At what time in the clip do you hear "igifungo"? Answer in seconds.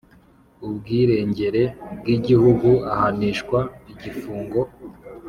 3.91-4.59